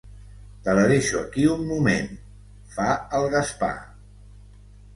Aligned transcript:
Te 0.67 0.73
la 0.79 0.85
deixo 0.91 1.19
aquí 1.19 1.45
un 1.57 1.61
moment 1.73 2.09
—fa 2.73 2.87
el 3.19 3.31
Gaspar. 3.37 3.73